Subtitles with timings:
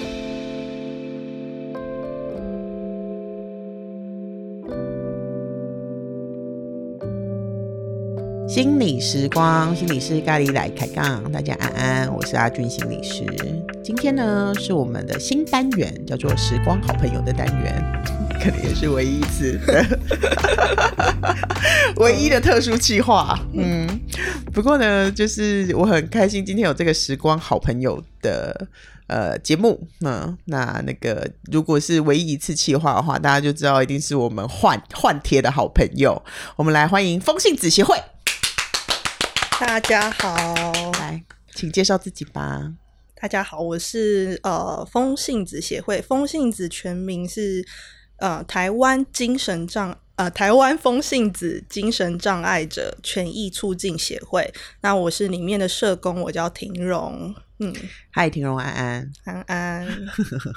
[0.00, 0.31] you
[8.52, 13.24] 心理时光，心理师咖喱来开杠，大家安安，我是阿俊心理师。
[13.82, 17.82] 今天呢是我们的新单元，叫做“时光好朋友”的单元，
[18.38, 19.58] 可能也是唯一一次，
[21.96, 23.40] 唯一的特殊企划。
[23.54, 23.88] 嗯，
[24.52, 28.68] 不过呢，就是我很开心今天有这个“时光好朋友”的
[29.06, 29.88] 呃节目。
[30.02, 36.22] 嗯，那那个如果是唯一一次企划的话，大家就知道一定是我们换换贴的好朋友。
[36.56, 37.96] 我们来欢迎风信子协会。
[39.64, 40.34] 大家好，
[40.94, 41.22] 来，
[41.54, 42.72] 请介绍自己吧。
[43.14, 47.64] 大家好，我是呃风信子协会，风信子全名是
[48.16, 54.52] 呃台湾精神障呃台湾风信子精神障碍者权益促进协会。
[54.80, 57.32] 那我是里面的社工，我叫婷荣。
[57.60, 57.72] 嗯，
[58.10, 59.86] 嗨，婷荣，安安，安安。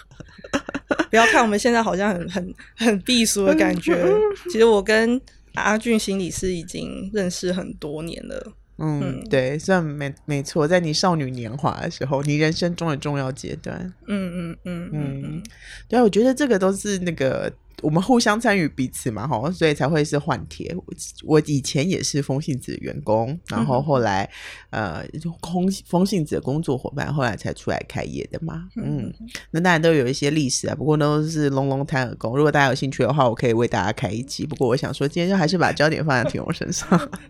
[1.11, 4.03] 不要看我们现在好像很很很避俗的感觉，
[4.49, 5.21] 其实我跟
[5.53, 8.53] 阿俊心理师已经认识很多年了。
[8.77, 13.93] 嗯，对，算没没错，在你少女年华的时候，你人生中的重要阶段。
[14.07, 15.43] 嗯嗯嗯嗯嗯，
[15.87, 17.51] 对，我觉得这个都是那个。
[17.81, 20.75] 我们互相参与彼此嘛，哈，所以才会是换帖。
[21.23, 24.29] 我以前也是风信子的员工，然后后来、
[24.71, 25.05] 嗯、呃，
[25.41, 28.67] 风风信子的工作伙伴，后来才出来开业的嘛。
[28.75, 29.13] 嗯，嗯，
[29.51, 32.35] 那当然都有一些历史啊，不过都是 long long time ago。
[32.35, 34.45] 如果大家有兴趣的话，我可以为大家开一集。
[34.45, 36.87] 不过我想说，今天就还是把焦点放在婷蓉身上。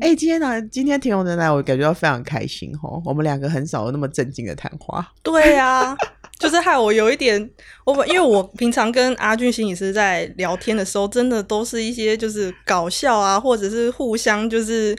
[0.00, 3.02] 哎、欸，今天呢，今天婷蓉能来，我感觉到非常开心吼。
[3.04, 5.12] 我们两个很少有那么正经的谈话。
[5.22, 5.96] 对呀、啊。
[6.38, 7.50] 就是害我有一点，
[7.84, 14.94] 我因为我平常跟阿俊心理师在聊天的时候，真的都是一些就是搞笑啊，或者是互相就是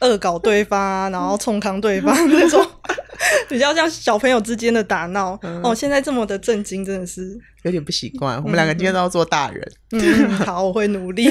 [0.00, 2.64] 恶搞对方啊，然后冲康对方 那种，
[3.48, 5.38] 比较像小朋友之间的打闹。
[5.42, 8.36] 嗯、哦，现在这么的震惊，真的是有点不习惯。
[8.42, 9.72] 我们两个今天都要做大人。
[9.92, 11.28] 嗯， 好，我会努力。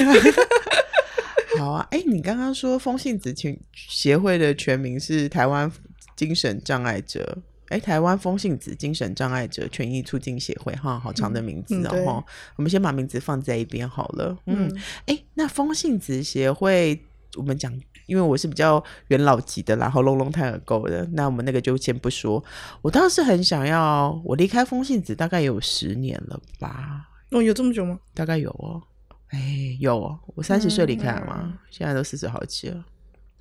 [1.58, 5.70] 好啊，哎、欸，你刚刚说风信子群协会的全名是台湾
[6.16, 7.38] 精神障碍者。
[7.72, 12.22] 哎，台湾风信子精神障碍者权益促进协会，哈，好长的名字哦。
[12.56, 14.36] 我们先把名字放在一边好了。
[14.44, 14.70] 嗯，
[15.06, 17.02] 哎、嗯，那风信子协会，
[17.36, 17.72] 我们讲，
[18.04, 22.44] 因为我是比较元老级的，然后 long long time ago 的，那我们那个就先不说。
[22.82, 27.08] 我倒是很想要，我离开风信子大概有十年了吧？
[27.30, 27.98] 哦，有这么久吗？
[28.12, 28.82] 大概有哦。
[29.28, 32.84] 哎，有哦，我三十岁离开了嘛，嗯、现在都四十好几了。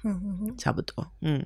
[0.04, 1.12] 嗯嗯嗯，差不多。
[1.22, 1.46] 嗯，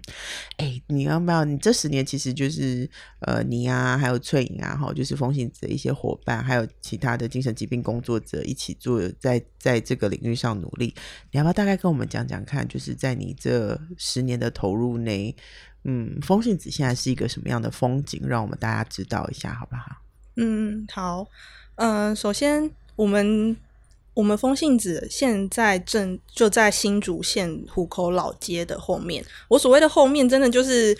[0.57, 1.43] 哎、欸，你要不要？
[1.43, 2.89] 你这十年其实就是
[3.19, 10.95] 呃，你啊，还有翠颖啊，哈，就是风信子的一些伙伴，还有其他的精神疾病工作者一起做，在在这个领域上努力。
[11.31, 12.65] 你要不要大概跟我们讲讲看？
[12.67, 15.35] 就是在你这十年的投入内，
[15.83, 18.21] 嗯，风信子现在是一个什么样的风景？
[18.25, 20.01] 让我们大家知道一下，好不好？
[20.37, 21.27] 嗯，好。
[21.75, 23.57] 嗯、呃，首先我们。
[24.15, 29.23] 我们风信子现在正就在新竹县湖口老街的后面。
[29.49, 30.97] 我所谓的后面，真的就是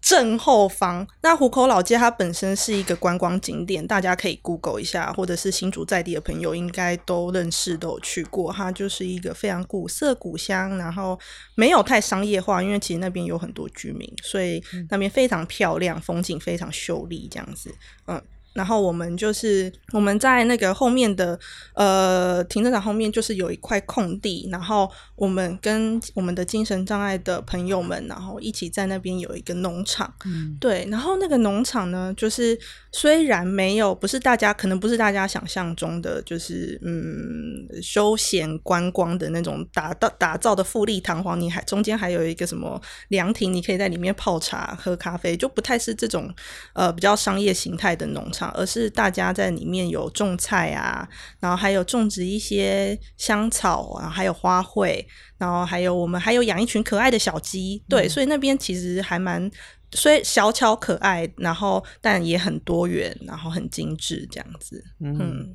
[0.00, 1.06] 正后方。
[1.20, 8.50] 那湖口老街它本身是一个观光景点，大家可以 Google 一下，或者是新竹在地的朋友应该都认识，都有去过。
[8.50, 11.20] 它就是一个非常古色古香，然后
[11.54, 17.70] 没有太商业化，因为其实那边有很多居民，所以那边非常漂亮，风景非常秀丽，这样子，
[18.06, 18.22] 嗯。
[18.52, 21.38] 然后我们就是我们在那个后面的
[21.74, 32.58] 呃停车场后面，就是有一块空地，然后我们跟我们的精神障碍的朋友们，然后一起在那边有一个农场，嗯，对，然后那个农场呢，就是
[32.90, 46.28] 虽然没有不是大家可能不是大家想象中的，就是嗯休闲观光的那种打造打造的富丽堂皇，你还中间还有一个什么凉亭，你可以在里面泡茶喝咖啡，就不太是这种
[46.72, 48.39] 呃比较商业形态的农场。
[48.48, 51.08] 而是大家在里面有种菜啊，
[51.38, 55.04] 然后还有种植一些香草啊，还有花卉，
[55.38, 59.50] 然后还有我们还有养一群可爱的小鸡，对，嗯、所以那边其实还蛮，
[59.92, 64.84] 虽然小巧可爱，然后但也很多元，然后很精致这样子。
[65.00, 65.54] 嗯，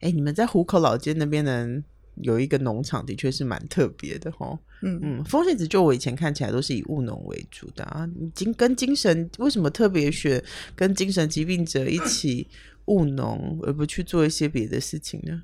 [0.00, 1.82] 哎、欸，你们在虎口老街那边呢？
[2.16, 4.58] 有一个农场，的确是蛮特别的哈。
[4.82, 8.08] 嗯嗯，风信子就我以前看起来都是以务农为主的啊。
[8.34, 10.42] 精跟精神为什么特别选
[10.74, 12.48] 跟精神疾病者一起
[12.86, 15.42] 务农，而不去做一些别的事情呢？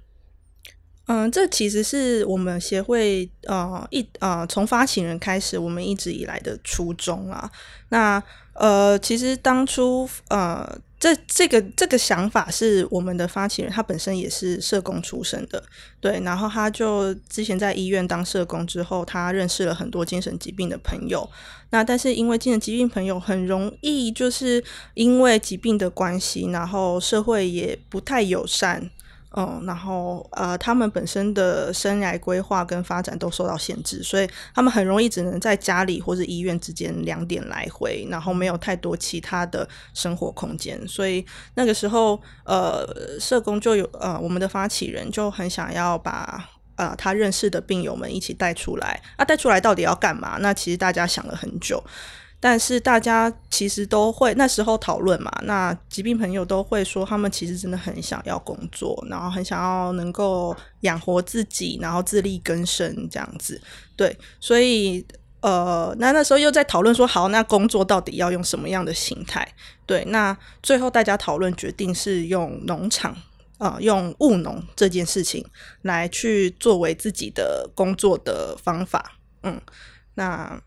[1.09, 7.49] 嗯，这其实是我们协会呃一呃从发起人开始，我们一直以来的初衷啊。
[7.91, 8.21] 那
[8.55, 10.67] 呃，其实当初呃
[10.99, 15.63] 这这个这个想法是我们的发起人，他本身也是社工出身的，
[16.01, 16.19] 对。
[16.21, 21.29] 然后他就之前在医院当社工之后，他认识了很多精神疾病的朋友。
[21.71, 24.63] 那但是因为精神疾病朋友很容易就是
[24.95, 28.91] 因为疾病的关系，然后社会也不太友善。
[29.37, 40.81] 嗯，然后呃，他们本身的生涯规划跟发展都受到限制，所以他们很容易只能在家里或者医院之间两点来回，然后没有太多其他的生活空间。
[40.89, 41.25] 所以
[41.55, 42.87] 那个时候，呃，
[43.21, 48.99] 社工就有呃，我们的发起人就很想要把呃他认识的病友们一起带出来。
[49.17, 50.39] 啊，带出来到底要干嘛？
[50.41, 51.85] 那其实大家想了很久。
[52.39, 63.61] 但是大家其实都会那时候讨论嘛，那疾病朋友都会说，他们其实真的很想要工作，然后很想要能够养活自己，然后自力更生这样子。
[63.97, 65.05] 对，所以
[65.41, 69.49] 呃，那那时候又在讨论说，好，那工作到底要用什么样的形态？
[69.87, 73.17] 对，那最后大家讨论决定是用农场
[73.59, 75.45] 啊、用务农这件事情
[75.83, 79.13] 来去作为自己的工作的方法。
[79.43, 79.59] 嗯，
[80.15, 80.61] 那。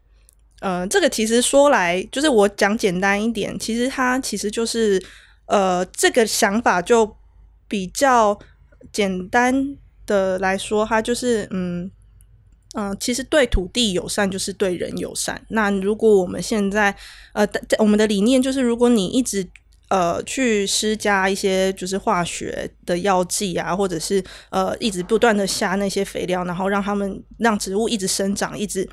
[0.61, 5.01] 呃，这个其实说来，就是我讲简单一点，其实它其实就是，
[5.45, 7.15] 呃，这个想法就
[7.67, 8.37] 比较
[8.91, 11.89] 简单的来说，它就是，嗯
[12.75, 15.41] 嗯、其实对土地友善就是对人友善。
[15.47, 16.93] 那如果我们现在，
[17.31, 17.47] 呃，
[17.77, 19.47] 我们的理念就是，如果你一直
[19.87, 28.89] 呃去施加一些就是化学的药剂啊，或者是呃一直不断的下那些肥料，然后让他们让植物一直生长，一直。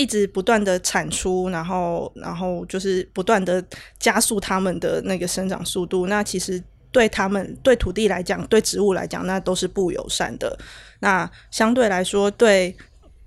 [0.00, 3.62] 一直不断的产出，然后，然后就是不断的
[3.98, 6.06] 加速他们的那个生长速度。
[6.06, 10.58] 那其实对他们、对土地来讲、对植物来讲，那都是不友善的。
[11.00, 12.74] 那相对来说，对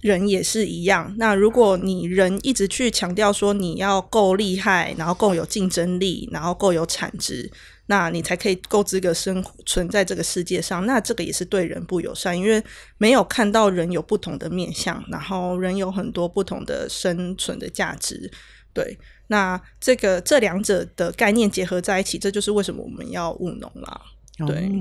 [0.01, 1.13] 人也是一样。
[1.19, 7.51] 那如果你人一直去强调说你要够厉害，然后够有竞争力，然后够有产值。
[7.93, 12.63] 那你才可以够资格生存在这个世界上，那这个也是对人不友善，因为
[12.97, 18.31] 没有看到人有不同的面相，然后人有很多不同的生存的价值。
[18.73, 18.97] 对，
[19.27, 24.01] 那这个这两者的概念结合在一起，这就是为什么我们要务农啦。
[24.47, 24.71] 对，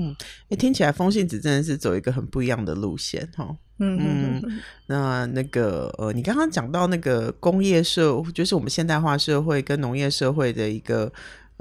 [0.49, 3.55] 哎、听起来风信子真的是走一个很不一样的路线哈。
[3.77, 11.13] 嗯嗯，那那个呃，你刚刚讲到那个工业社，就是我们现代化社会跟农业社会的一个。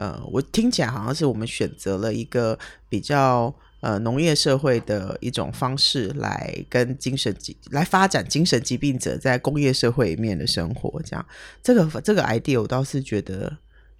[0.02, 2.58] 呃，我听起来好像是我们选择了一个
[2.88, 11.24] 比较呃农业社会的一种方式来跟精神疾来发展精神疾病者在工业社会里面的生活，这样。
[11.62, 13.56] 这个这个 idea 我倒是觉得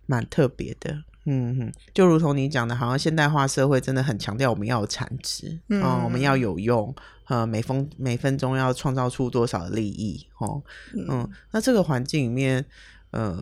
[0.07, 6.93] 蛮特别的，嗯哼，就如同你讲的，好像现代化社会真的很强调我们要有产值，嗯、呃，我们要有用，
[7.29, 10.61] 呃，每分每分钟要创造出多少的利益，哦，
[10.97, 12.65] 嗯，嗯，那这个环境里面，
[13.13, 13.39] 呃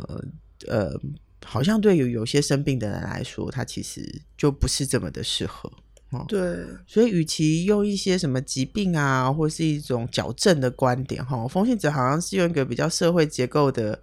[0.68, 1.00] 呃。
[1.44, 5.72] 好像对于有些生病的人来说，他其实就不是这么的适合
[6.10, 6.24] 哦。
[6.28, 14.00] 对，所以与其用一些什么疾病啊，或是一种矫正的观点，哈，风信子好像是用一个比较社会结构的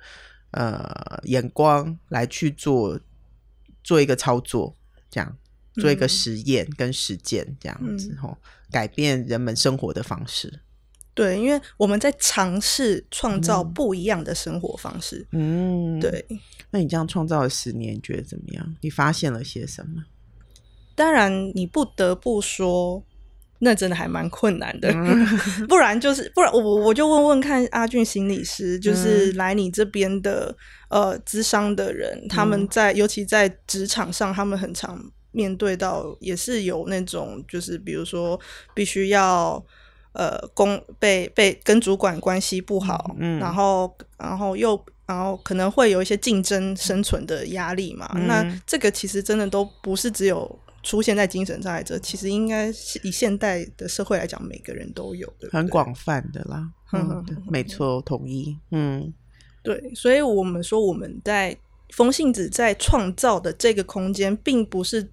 [0.51, 2.99] 呃眼光来去做
[3.83, 4.75] 做一个操作，
[5.09, 5.37] 这样
[5.75, 8.17] 做一个实验跟实践这样子，
[8.71, 10.61] 改变人们生活的方式。
[11.17, 15.25] 对，因为我们在尝试创造不一样的生活方式。
[15.31, 16.23] 嗯，对。
[16.69, 18.75] 那你这样创造了十年，你觉得怎么样？
[18.81, 20.03] 你发现了些什么？
[20.93, 23.03] 当然，你不得不说，
[23.57, 24.91] 那真的还蛮困难的。
[24.93, 25.25] 嗯、
[25.67, 30.55] 不然就是，不然我我就问问看阿俊心理师，就是来你这边的
[30.91, 38.39] 呃咨商的人，嗯、他们在尤其在职场上，他们很常面对到，也是有那种，就是比如说
[38.75, 39.65] 必须要。
[40.17, 44.69] 呃，公被被跟主管关系不好，嗯，然后然后又
[45.05, 48.09] 然后可能会有一些竞争生存的压力嘛。
[48.15, 56.67] 嗯、那这个其实真的都不是只有出现在精神障碍者，其实应该是以现代的社会来讲，每个人都有的，很广泛的啦。
[56.93, 58.57] 嗯，没错，同意。
[58.71, 59.13] 嗯，
[59.61, 61.55] 对，所以我们说我们在。
[61.93, 65.09] 风信子在创造的这个空间，并不是，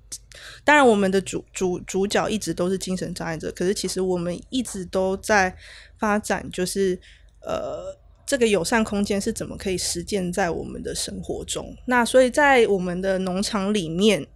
[0.64, 5.56] 当然我们的主主主角一直都是精神障碍者，可是其实我们一直都在
[5.98, 6.98] 发展，就是
[7.40, 11.76] 呃，这个友善空间是怎么可以实践在我们的生活中。
[11.86, 14.26] 那所以在我们的农场里面，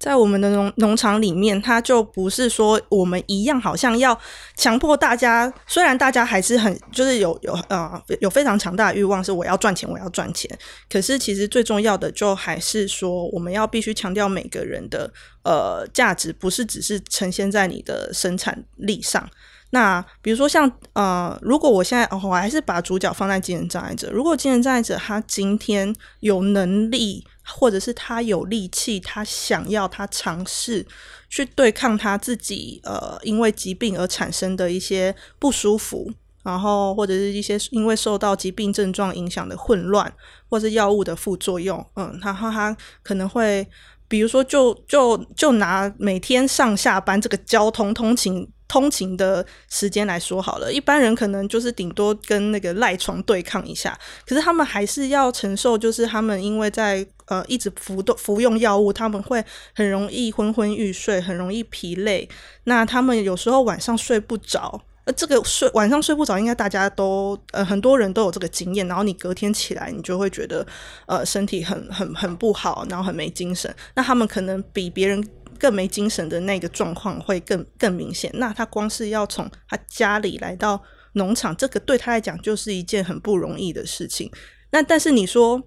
[0.00, 4.18] 在我们的农农场里面，它就不是说我们一样，好像要
[4.56, 5.52] 强迫大家。
[5.66, 10.50] 虽然大家还是很就是有有呃有非常强大的欲望，是我要赚钱，我要赚钱。
[10.88, 15.12] 可是其实最重要的，就还是说我们要必须强调每个人的
[15.44, 19.28] 呃价值，不是只是呈现在你的生产力上。
[19.72, 30.86] 那比如说像呃，如果我现在、哦、我还是把主角放在精神障碍者，如果精神障碍者他今天有能力，或者是他有力气，他想要他尝试
[31.28, 36.10] 去对抗他自己呃因为疾病而产生的一些不舒服，
[36.42, 40.12] 然后或者是一些因为受到疾病症状影响的混乱，
[40.48, 43.66] 或是药物的副作用，嗯，然后他可能会
[44.08, 48.50] 比如说就就就拿每天上下班这个交通通勤。
[48.70, 62.28] 通勤的时间来说好了，一般人可能就是顶多跟那个赖床对抗一下，可是他们还是要承受，就是他们因为在呃一直服动服用药物，他们会很容易昏昏欲睡，很容易疲累。
[62.62, 68.86] 那他们有时候晚上睡不着，呃，这个睡晚上睡不着，应该大家都呃很多人都有这个经验。
[68.86, 70.64] 然后你隔天起来，你就会觉得
[71.06, 73.74] 呃身体很很很不好，然后很没精神。
[73.96, 75.28] 那他们可能比别人。
[75.60, 78.30] 更没精神的那个状况会更更明显。
[78.34, 84.30] 那他光是要从他家里来到农场，这个对他来讲就是一件很不容易的事情。
[84.72, 85.62] 那但是你说，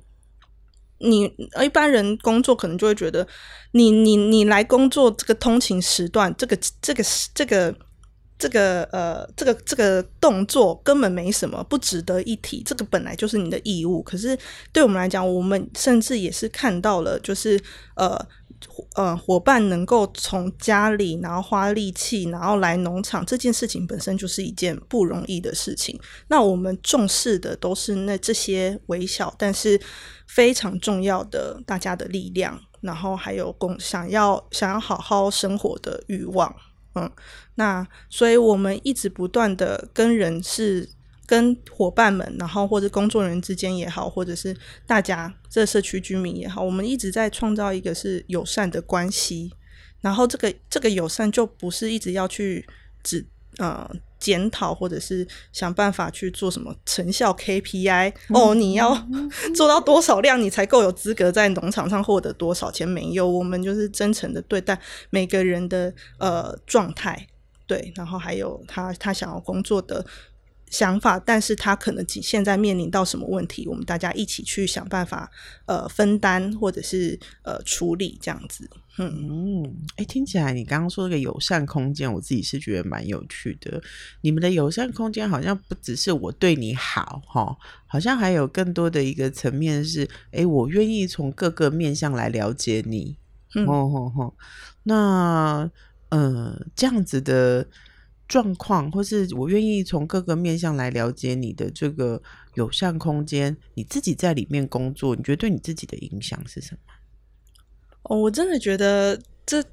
[1.00, 1.32] 你
[1.64, 3.28] 一般人工作可能就会觉得
[3.74, 7.04] 你，你你来工作这个通勤时段，这个这个
[7.36, 7.76] 这个
[8.40, 12.64] 这个呃这个这个动作根本没什么，不值得一提。
[12.64, 14.02] 这个本来就是你的义务。
[14.02, 14.38] 可是
[14.72, 17.62] 对我们来讲，我们甚至也是看到了，就是
[17.96, 18.28] 呃。
[18.96, 26.00] 呃，伙伴能够从家里然后花力气，然后来农场，这件事情本身就是一件不容易的事情。
[26.28, 29.80] 那我们重视的都是那这些微小但是
[30.28, 36.56] 非常重要的大家的力量，然后还有共想要想要好好生活的欲望。
[36.96, 37.12] 嗯，
[37.56, 40.90] 那所以我们一直不断的跟人是。
[41.34, 49.52] 跟伙伴们，然后或者工作人员之间也好，或者是大家这社区居民也好，我们一直在创造一个是友善的关系。
[50.00, 52.64] 然后这个这个友善就不是一直要去
[53.02, 53.26] 指
[53.58, 58.96] 呃检讨，或者是想办法去做什么成效 KPI 哦，你要
[59.58, 62.88] 做到多少量，你才够有资格在农场上获得多少钱？
[62.88, 67.28] 没有，我们就是真诚的对待每个人的呃状态，
[67.66, 70.06] 对，然后还有他他想要工作的。
[70.74, 75.30] 想法，但是他可能现在面临到什么问题，我们大家一起去想办法，
[75.68, 78.68] 呃，分担或者是呃处理这样子。
[78.98, 79.64] 嗯，
[79.98, 83.80] 哎、欸，听起来你刚刚说那个友善空间，我自己是觉得蛮有趣的。
[84.22, 93.16] 你们的友善空间好像不只是我对你好哈，好像还有更多的一个层面是，哎、欸，我愿意从各个面向来了解你。
[93.54, 94.36] 嗯吼吼吼，
[94.82, 95.70] 那
[96.10, 97.68] 呃这样子的。
[98.34, 102.20] 状况，或是我愿意从各个面向来了解你的这个
[102.56, 106.80] 友善空间，你自己在里面工作，你觉得对你自己的影响是什么？
[108.02, 109.64] 哦，我真的觉得这，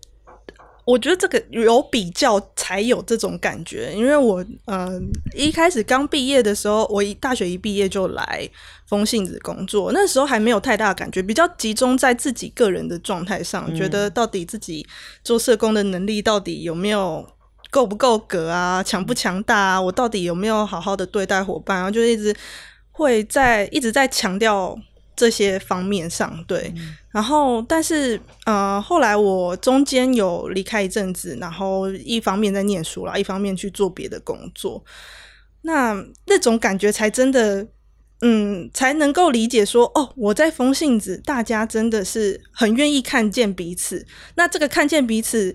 [0.84, 5.00] 我觉得这个有比较才有这种感觉，因为我呃
[5.34, 8.46] 一开始刚毕业的时候，我一大学一毕业就来
[8.86, 14.86] 风信子工作，那时候还没有太大的感觉，比较集中在自己个人的状态上，嗯、觉得到底自己
[15.24, 17.26] 做社工的能力到底有没有。
[17.70, 18.82] 够不够格啊？
[18.82, 19.80] 强不强大啊？
[19.80, 21.90] 我到底有没有好好的对待伙伴啊？
[21.90, 22.34] 就一直
[22.90, 24.76] 会在一直在强调
[25.14, 26.72] 这些方面上，对。
[26.76, 34.84] 嗯、然后，但是呃，后来我中间有离开一阵子，然后一方面在念书啦，一方面去做别的工作。
[35.62, 35.94] 那
[36.26, 37.66] 那种感觉才真的，
[38.22, 44.06] 嗯，才能够理解说，哦，我在风信子，大家真的是很愿意看见彼此。
[44.34, 45.54] 那这个看见彼此。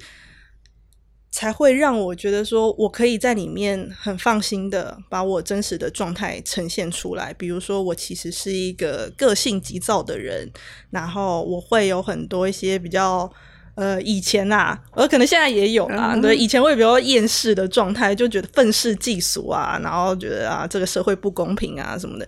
[1.35, 7.33] 才会让我觉得说，我可以在里面很放心的把我真实的状态呈现出来。
[7.33, 10.49] 比如说，我其实是一个个性急躁的人，
[10.91, 13.29] 然后我会有很多一些比较
[13.75, 16.13] 呃以前啊，我可能现在也有啦。
[16.15, 22.25] 嗯、对，以前会比较厌世的状态，就觉得愤世嫉俗啊，然后觉得啊这个社会不公平啊什么的。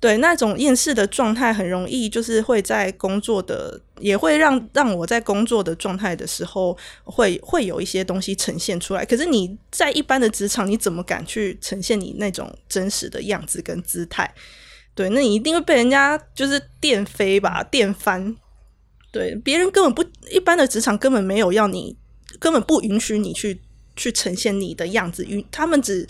[0.00, 9.04] 对，那种厌世的状态很容易，就是会在工作的，也会让让我在工作的状态的时候，会会有一些东西呈现出来。
[9.04, 14.32] 可是你在一般的职场，你怎么敢去呈现你那种真实的样子跟姿态？
[14.94, 18.34] 对，那你一定会被人家就是电飞吧，电翻。
[19.12, 21.94] 对，别人根本不，一般的职场根本没有要你，
[22.38, 23.60] 根本不允许你去
[23.96, 26.08] 去呈现你的样子，与他们只。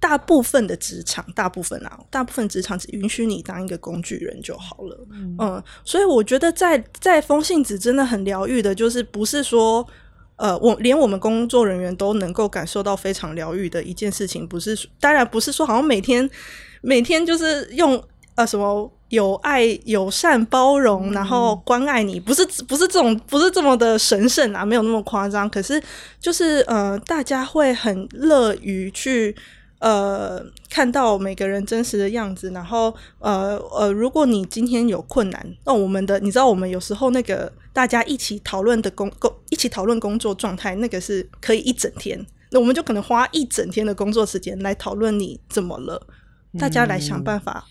[0.00, 5.06] 大部分的职场，大部分啊，大部分职场只允许你当一个工具人就好了。
[5.12, 9.86] 嗯，嗯，所以我觉得在在风信子真的很疗愈的，就是不是说，
[10.36, 16.28] 呃，我连我们工作人员都能够感受到非常疗愈的一件事情，不是，当然不是说好像每天
[16.80, 18.02] 每天就是用
[18.34, 18.92] 呃什么。
[19.08, 25.48] 友爱、友善、包容，然后关爱你，不是不是这种，不是这么的神圣啊，没有那么夸张。
[25.48, 25.82] 可是
[26.20, 29.34] 就是呃，大家会很乐于去
[29.78, 46.06] 呃看到每个人真实的样子，然后呃呃，如果你今天有困难，那我们的你知道，我们有时候那个大家一起讨论的工工，一起讨论工作状态，那个是可以一整天，那我们就可能花一整天的工作时间来讨论你怎么了，
[46.58, 47.64] 大家来想办法。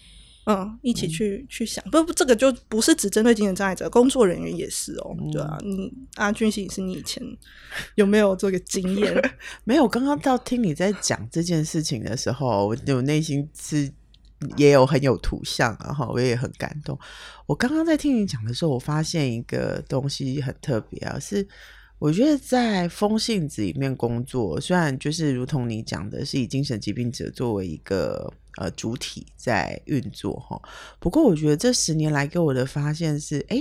[0.48, 5.14] 嗯，一起去、嗯、去想，不不，这个就不是只针对精神障碍者，工作人员也是哦。
[5.20, 7.22] 嗯、对啊，你阿俊心是你以前
[7.96, 9.32] 有没有这个经验？
[9.66, 13.92] 没有，刚刚到听你在讲这件事情的时候，我我内心是
[14.56, 16.98] 也有很有图像，然后我也很感动。
[17.46, 21.48] 我刚刚在听你讲的时候，我发现一个东西很特别啊，是。
[22.00, 30.62] 我觉得在风信子里面工作，虽然就是如同你讲的，是以精神疾病者作为一个呃主体在运作哈。
[31.00, 33.58] 不过，我觉得这十年来给我的发现是，哎，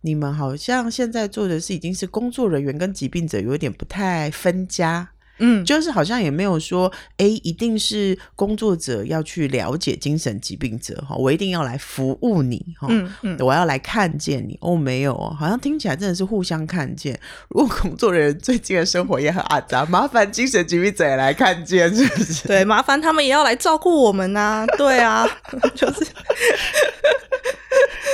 [0.00, 5.08] 你们好像现在做的是已经是工作人员跟疾病者有点不太分家。
[5.38, 17.18] 嗯，就是好像也没有说，哎，一定是工作者要去了解精神疾病者哈，我一定要来服务你哈，嗯嗯，我要来看见你哦，没有哦，好像听起来真的是互相看见。
[17.48, 22.48] 如果工作人员最近的生活也很阿杂，麻烦精神疾病者也来看见，是不是？
[22.48, 25.26] 对，麻烦他们也要来照顾我们呐、啊，对啊，
[25.74, 26.06] 就是，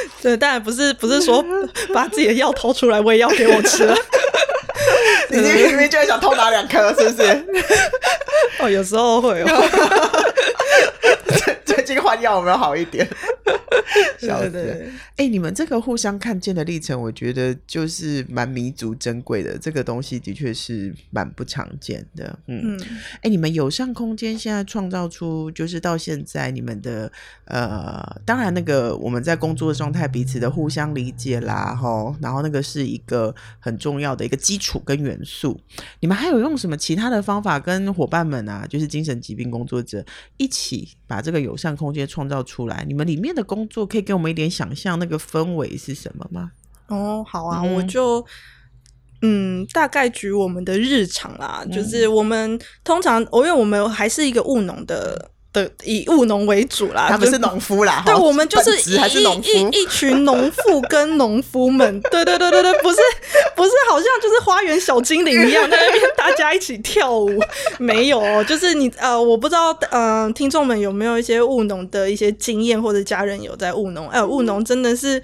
[0.22, 1.44] 对，当然不是不是说
[1.92, 3.96] 把自己的药掏出来喂药给我吃了。
[5.30, 7.44] 你明明就会想偷拿两颗，是不是？
[8.60, 10.33] 哦，有时候会哦。
[11.84, 13.06] 最近换药有没有好一点？
[14.18, 19.58] 小子，哎、欸，你们这个互相看见的历程，我觉得就是蛮弥足珍贵的。
[19.58, 22.36] 这个东西的确是蛮不常见的。
[22.46, 22.80] 嗯，
[23.16, 27.10] 哎、欸，你们友善空间现在创造出，就是到现在你们的
[27.44, 35.60] 呃，当然那个我们在工作状态彼此的互相理解啦，吼，然后那个是一个很重要的一个基础跟元素。
[36.00, 40.04] 你们还有用什么其他的方法跟伙伴们啊，就是精神疾病工作者
[40.38, 42.84] 一起把这个友善空间创造出来？
[42.86, 46.50] 你们里面的工作可以给我们一点想象，那个氛围是什么吗？
[46.88, 48.24] 哦，好啊，嗯、我就
[49.22, 55.30] 嗯，大概举我们的日常啦，嗯、就是我们通常，因为我们还是一个务农的。
[55.54, 58.02] 的以务农为主啦，他们是农夫啦。
[58.04, 62.00] 对，我们就是一一一群农妇跟农夫们。
[62.10, 62.96] 对对对对对，不是，
[63.94, 67.30] 好像就是花园小精灵一样，在那边大家一起跳舞。
[67.78, 74.08] 没有，就是你呃，我不知道呃，听众们有没有一些务农的一些经验，或者家人有在务农？
[74.08, 75.22] 哎、呃，务农真的是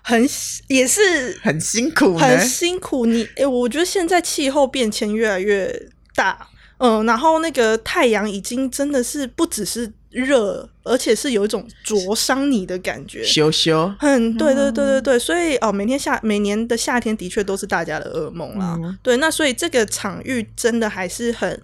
[0.00, 0.26] 很
[0.68, 3.04] 也是很辛苦，很辛苦。
[3.04, 6.38] 你哎、欸，我觉得现在气候变迁越来越大。
[6.78, 9.92] 嗯，然后那个太阳已经真的是不只是
[10.24, 13.92] 热，而且是有一种灼伤你的感觉，羞羞。
[14.00, 18.78] 嗯，对对对对对，所以哦，每天夏每年的夏天的确都是大家的噩梦啦。
[18.82, 21.60] 嗯、对，那所以这个场域真的还是很。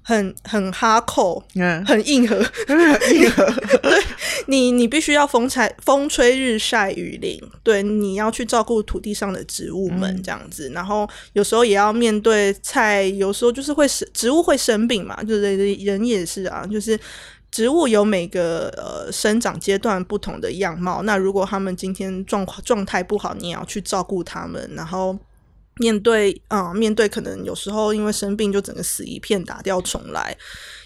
[0.00, 2.34] 很很哈扣，嗯，很硬核，
[3.12, 3.44] 硬核。
[3.82, 4.02] 对，
[4.46, 16.98] 你，你必须要风采风吹日晒雨淋，对，你要去照顾土地上的植物们这样子，嗯、然后有时候也要面对菜，有时候就是会生植物会生病嘛，就是人也是啊，就是
[17.50, 25.18] 植物有每个呃生长阶段不同的样貌，那如果他们今天状况状态不好，你也要去照顾他们，然后。
[25.78, 30.36] 面对啊、面对可能有时候因为生病就整个死一片，打掉重来。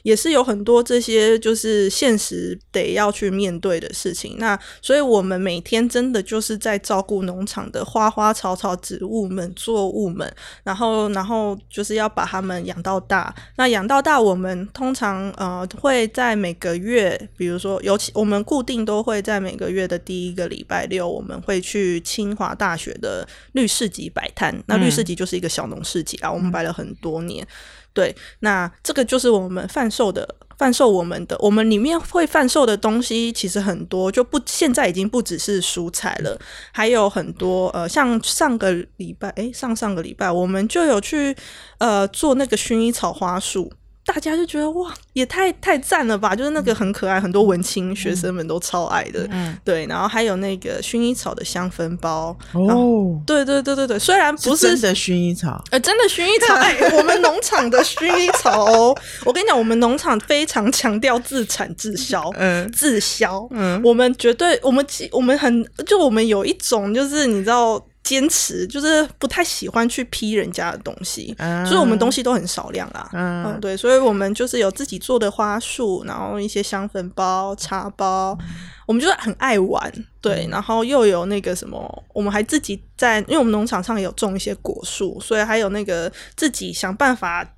[0.03, 4.35] 也是有很多这些就是现实得要去面对的事情。
[4.37, 10.29] 那所以我们每天真的就是在照顾农场的花花草草、植物们、作物们，
[10.65, 13.33] 然后然后就是要把它们养到大。
[13.57, 24.53] 那养到大，我们通常呃会在每个月，比如说尤其我们固定都会在每个月的第一个礼拜六，我们会去清华大学的绿市集摆摊。
[24.67, 27.47] 那绿市集就是一个小农市集啊，我们摆了很多年。
[27.95, 36.39] 对，那这个就是我们贩售的，贩售我们的，我们里面会贩售的东西其实很多，就不现在已经不只是蔬菜了，
[36.73, 41.37] 还有很多呃，像上个礼拜，诶，上上个礼拜我们就有去
[41.79, 43.71] 呃做那个薰衣草花束。
[44.05, 46.35] 大家就觉得哇，也太太赞了吧！
[46.35, 49.27] 就是那个很可爱，很多文青学生们都超爱的。
[49.31, 52.37] 嗯，对，然后还有那个薰衣草的香氛包。
[52.53, 56.55] 哦，对对对对对，虽然不是，是真的薰衣草，呃，真的薰衣草。
[56.55, 63.47] 哎，我们农场的薰衣草哦， 我跟你讲，我们农场非常强调自产自销，嗯，自销。
[63.53, 67.81] 嗯，我们绝对，我们我们很，就我们有一种，就是你知道。
[68.03, 73.09] 坚持就是不太喜欢去批人家的东西，嗯、所以我们东西都很少量啦。
[73.13, 78.47] 嗯，嗯，对，所以我们就是有自己做的花束，然后一些香粉包、茶包，嗯、
[78.87, 79.93] 我们就是很爱玩。
[80.21, 87.49] 对，然后又有那个什么，我们还自己在，因为我们农场上也有种一些果树，所以还有那个自己想办法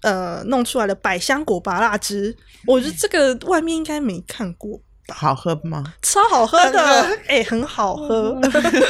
[0.00, 2.34] 呃弄出来的百香果拔蜡汁。
[2.66, 4.80] 我觉得这个外面应该没看过。
[5.14, 5.84] 好喝吗？
[6.02, 6.80] 超好喝的，
[7.28, 8.38] 哎、欸，很好喝，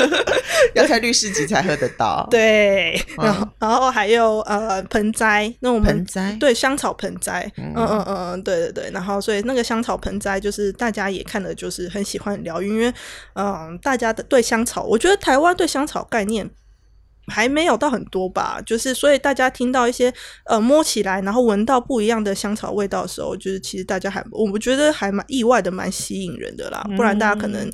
[0.75, 2.27] 要在绿市集才喝得到。
[2.31, 7.73] 对，然后、嗯、然后还有呃盆栽，那种盆栽，对，香草盆栽，嗯。
[7.77, 12.89] 嗯嗯，对对对，然后所以那个香草盆栽就是大家也看的就是很喜欢很疗愈，因为
[13.35, 16.49] 嗯、呃，大家的对香草，我觉得台湾对香草概念。
[17.29, 20.13] 还没有到很多吧，就是所以大家听到一些
[20.45, 26.87] 呃摸起来，然后闻到不一样的香草味道的时候，就是其实大家还我们觉得还蛮意外的，蛮吸引人的啦。
[26.97, 27.71] 不然大家可能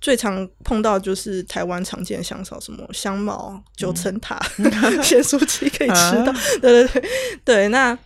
[0.00, 4.40] 最常碰到就是台湾常见的香草，什么香茅、九层塔、
[5.02, 7.02] 咸酥鸡可以吃到，对对对
[7.44, 7.98] 对，那。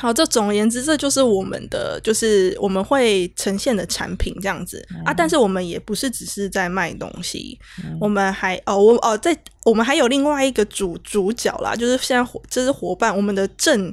[0.00, 5.12] 好，这总而言之，这就是我们的，就是我们会呈现的产品这样子、嗯、啊。
[5.12, 13.92] 但是我们也不是只是在卖东西，嗯、我们还哦，我哦，在我们还有另外一个主主角啦，就是现在这是伙伴，我们的正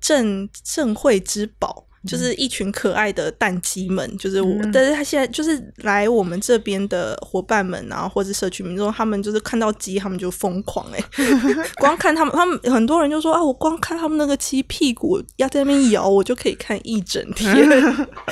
[0.00, 1.86] 正正会之宝。
[2.06, 17.68] 就是一群可爱的蛋鸡们，就是我，嗯、但是他现在就是来我们这边的伙伴们，然后或者社区民众，他们就是看到鸡，他们就疯狂哎、欸， 光看他们，他们很多人就说啊，我光看他们那个鸡屁股要在那边摇，我就可以看一整天。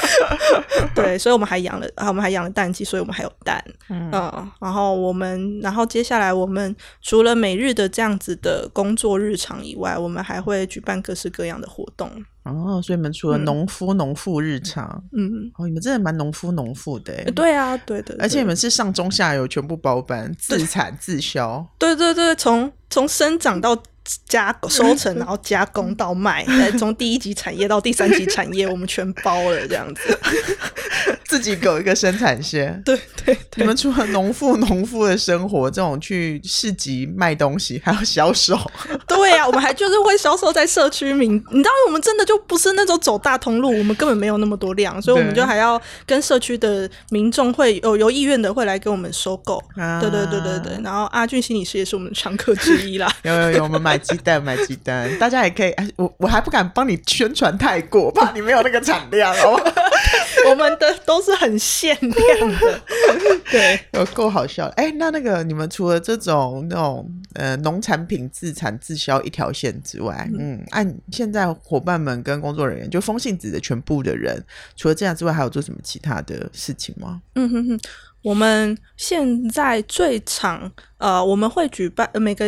[0.95, 12.11] 对，所以我们还养了，啊，我们还养了蛋鸡，所以我们还有蛋，嗯，嗯，然后我们，然后接下来我们除了每日的这样子的工作日常以外，我们还会举办各式各样的活动。
[12.57, 23.81] 哦，所以你们除了农夫农妇日常，嗯，哦，你们真的蛮农夫农妇的，对啊，对的，而且你们是上中下游全部包办，自产自销，对对对，从从生长到。
[24.27, 26.45] 加收成， 然后加工到卖，
[26.79, 30.19] 从第一级产业到第三级产业，我们全包了这样子。
[31.29, 33.37] 自己搞一个生产线，对对。
[33.57, 38.59] 你们除了农妇农妇的生活，这种去市集卖东西，还要销售。
[39.07, 49.63] 对呀、啊，我们还就是会销售在社区民，你知道，我们真的就不是那种走大通路，我们根本没有那么多量，所以我们就还要跟社区的民众会有有意愿的会来给我们收购。
[49.77, 50.81] 啊、对对对对对。
[50.83, 53.07] 然后阿俊心理师也是我们的常客之一啦。
[53.23, 53.98] 有有有，我们买。
[53.99, 55.75] 买鸡蛋，买鸡蛋，大家也可以。
[55.97, 59.61] 我我还不敢帮你宣传太过，怕你没有那个产量哦。
[60.49, 62.81] 我们的都是很限量的，
[63.51, 64.67] 对，有够好笑。
[64.77, 74.43] 哎、欸，那那个你们除了这种那种呃农产品自产自销一条线之外，嗯，按、现在伙伴们跟工作人员，就风信子的全部的人，
[74.77, 77.21] 除了这样之外，还有做什么其他的事情吗？
[77.35, 77.81] 嗯哼哼，
[78.23, 82.47] 我们现在最常呃，我们会举办每个。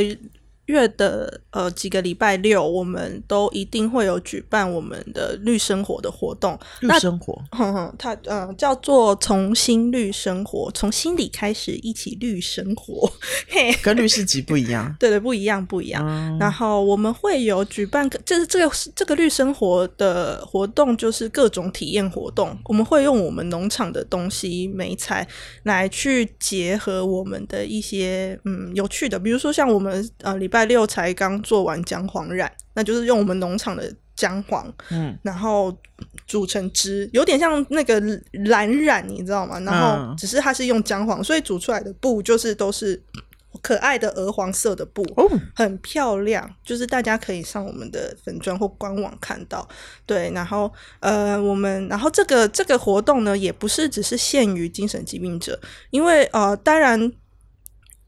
[0.71, 6.57] 月的呃几个礼拜六，我们都一定会有举办我们的绿生活的活动。
[6.81, 13.11] 绿生活，哼哼，它呃叫做重新绿生活，从心里开始一起绿生活。
[13.49, 16.07] 嘿，跟绿市集不一样，对对，不一样不一样。
[16.07, 22.57] 嗯、然后我们会有举办，就是这个这个绿生活的活动，就是各种体验活动。
[22.67, 25.27] 我们会用我们农场的东西、美材
[25.65, 30.60] 来去结合我们的一些嗯有趣的，比如说像我们呃礼拜。
[30.65, 35.75] 六才刚做完姜黄染，那就是用我们农场的姜黄，嗯，然后
[36.27, 38.01] 煮成汁，有点像那个
[38.47, 39.59] 蓝染，你知道吗？
[39.61, 43.03] 然后只是它是用姜黄，所以煮出来的布就是都是
[43.63, 46.49] 可爱的鹅黄色的布，哦，很漂亮。
[46.65, 49.67] 就是大家可以上我们的粉砖或官网看到。
[50.05, 50.71] 对，然后
[51.01, 55.59] 呃，我们然后这个这个活动呢，也不是只是限于精神疾病者，
[55.91, 57.13] 因为呃，当然。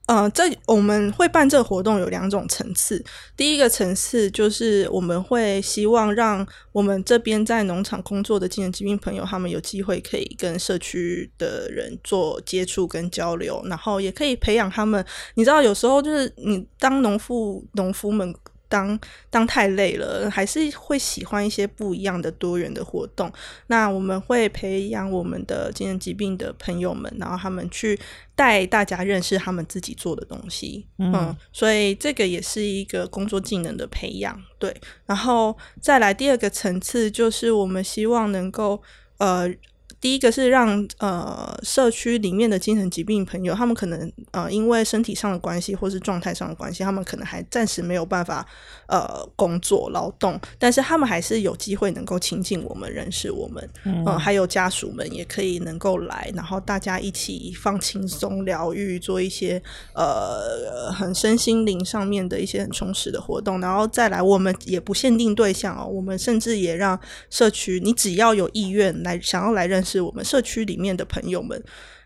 [0.07, 3.03] 呃，这我们会办这个活动有两种层次。
[3.37, 15.05] 第一个层次就是我们会希望让我们这边在农场工作的精神疾病朋友，他们有机会可以跟社区的人做接触跟交流，然后也可以培养他们。
[15.35, 18.35] 你知道，有时候就是你当农妇农夫们。
[18.73, 23.31] 当当太累了，还是会喜欢一些不一样的多元的活动。
[23.67, 28.01] 那我们会培养我们的精神疾病的朋友们，然后他们去
[28.35, 30.87] 带大家认识他们自己做的东西。
[30.99, 34.43] 嗯，嗯，所以这个也是一个工作技能的培养。
[34.59, 38.83] 对，然后再来第二个层次，就是我们希望能够
[39.19, 39.55] 呃。
[40.03, 48.45] 第一个是让呃社区里面的精神疾病朋友，他们可能呃因为身体上的关系或是状态上的关系，他们可能还暂时没有办法
[48.89, 59.63] 呃工作劳动，但是他们还是有机会能够亲近我们、认识我们，嗯、呃，还有家属们也可以能够来，然后大家一起放轻松、疗愈，做一些
[59.95, 66.99] 呃很身心灵上面的一些很充实的活动，然后再来，我们也不限定对象哦，我们甚至也让
[67.31, 69.92] 社区，你只要有意愿来想要来认识。
[69.93, 71.63] 是我们社区里面的朋友们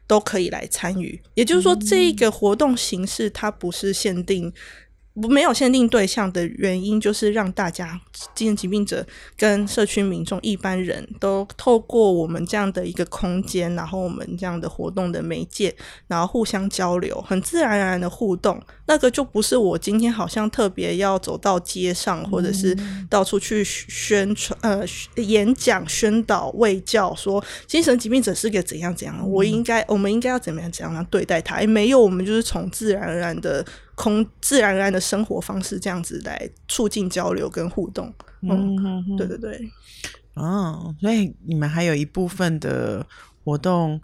[0.06, 4.52] 都可以来参与，也就是说，这一个活动形式它不是限定。
[5.28, 7.98] 没有限定对象的原因，就是让大家
[8.34, 9.04] 精神疾病者
[9.36, 15.74] 跟社区民众一般人都透过我们这样的一个空间，然后我们这样的活动的媒介，
[16.06, 18.62] 然后互相交流，很自然而然的互动。
[18.88, 22.76] 那个就不是我今天好像特别要走到街上，或者是
[23.08, 24.84] 到处去宣传、呃
[25.16, 31.56] 演讲、宣导、卫教，说精神疾病者是个怎样怎样，我应该我们应该要怎么样怎样来对待他？
[31.56, 33.64] 诶，没有，我们就是从自然而然的。
[33.96, 38.14] 空自然而然的生活方式，这样子来促进交流跟互动。
[38.42, 39.68] 嗯，对对对。
[40.34, 43.04] 哦，所以你们还有一部分的
[43.42, 44.00] 活动，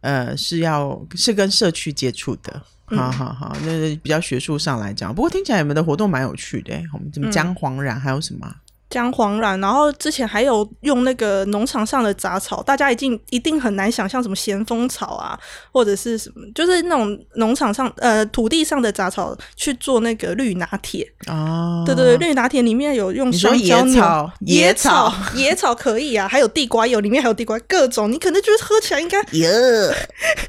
[0.00, 2.62] 呃，是要是跟社区接触的。
[2.86, 6.74] 好好好，那比较学术上来讲，不过听起来你们的活动蛮有趣的。
[6.92, 8.54] 我们怎么姜黄染还有什么？
[8.92, 15.38] 姜黄染，然后之前还有用那个农场上的杂草，大家一定一定很难想象什么咸丰草啊，
[15.72, 21.10] 或者是什么，就是那种农场上呃土地上的杂草去做那个绿拿铁。
[21.26, 29.48] 哦，对对对，绿拿铁里面有用香蕉野草，野草野草可以啊，还有地瓜油，里面还有地瓜，各种你可能觉得喝起来应该耶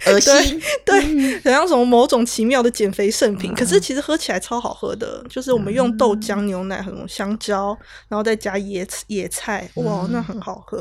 [0.07, 1.01] 恶心，对，
[1.39, 7.77] 对 好像什么某种奇妙的减肥圣品，嗯、可是其实喝起来超好喝的，就是我们用豆浆、牛奶、很多香蕉，
[8.09, 8.32] 然后再。
[8.33, 10.79] 再加野野菜，哇，那很好喝。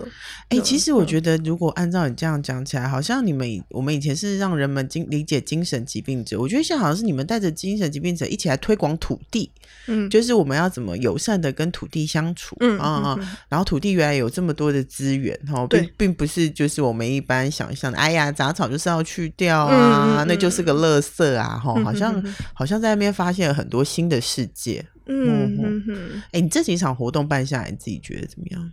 [0.49, 9.51] 哎、嗯欸，其实我觉得，如果按照你这样讲起来，好像你们我们以前是让人们精理解精神疾病者，我觉得现在好像是你们带着精神疾病者一起来推广土地，
[9.87, 13.19] 嗯，就是我们要怎么友善的跟土地相处，嗯啊，
[13.51, 24.83] 然后土地原来有这么多的资源，哈，并并不是就是我们一般想象的，哎呀，杂草就是要去掉啊，嗯、那就是个垃圾啊，哈，好像、嗯、好像在那边发现了很多新的世界。
[25.13, 28.73] 嗯哼哼，哎、欸，你这几场活动办下来，你自己觉得怎么样？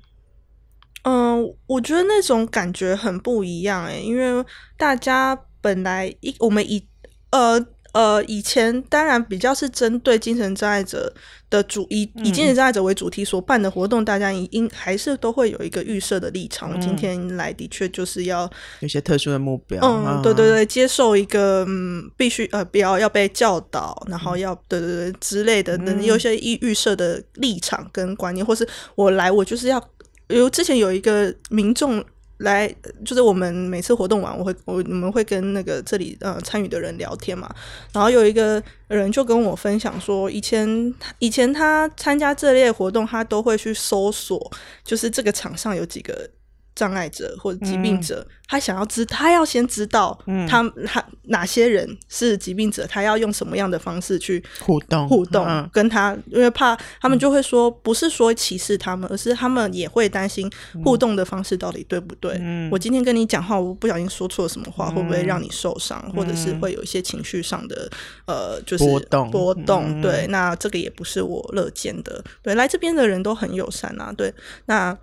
[1.04, 4.46] 嗯、呃，我觉得那种感觉很不一样哎、欸，因为
[4.78, 6.88] 大家本来一我们一
[7.32, 7.66] 呃。
[7.92, 11.12] 呃，以前当然比较是针对精神障碍者
[11.50, 16.72] 的主以以精神障碍者为主题所办的活动，嗯、大家应还是都会有一个预设的立场。
[16.76, 18.50] 嗯、今天来的确就是要
[18.82, 29.84] 有些特殊的目标，嗯，对对对，接受一个嗯，必须呃，不要要被教导，然后要、嗯、对对对之类的，嗯、有些预预设的立场跟观念，或是我来我就是要，
[30.28, 32.06] 有之前有一个民众。
[32.40, 32.68] 来，
[33.06, 37.50] 就是我们每次活动完，我会我我们会跟那个这里呃参与的人聊天嘛，
[37.94, 44.52] 然后有一个人就跟我分享说，以前以前他参加这类活动，他都会去搜索，
[44.84, 46.30] 就是这个场上有几个。
[46.80, 60.50] 障碍者或者疾病者，嗯、他想要知，他要先知道他，他他哪些人是疾病者，他要用什么样的方式去互动互动，跟他，因为怕他们就会说，不是说歧视他们，而是他们也会担心
[60.86, 62.38] 互动的方式到底对不对？
[62.40, 67.92] 嗯、我今天跟你讲话，我不小心说错了什么话，嗯、会不会让你受伤，嗯、或者是会有一些情绪上的
[68.26, 70.02] 呃，就是波动波动？
[70.02, 72.24] 对，那这个也不是我乐见的。
[72.42, 74.14] 对，来这边的人都很友善啊。
[74.16, 74.34] 对，
[74.68, 74.98] 那。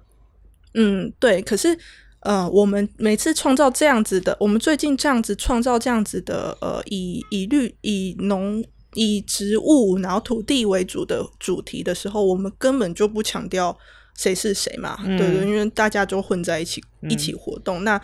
[0.77, 1.43] 嗯，对。
[1.43, 1.77] 可是，
[2.21, 8.63] 呃，我们每次创造这样子的，我们最近这样子创造这样子的，呃，以以绿、以农、
[8.95, 13.77] 以植物，然后土地为主的主题的时候，我们根本就不强调
[14.17, 17.83] 谁是谁嘛，嗯、对对，因为大家就混在一起一起活动。
[17.83, 18.03] 嗯、那